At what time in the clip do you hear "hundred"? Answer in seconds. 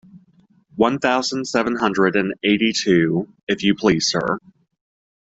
1.75-2.15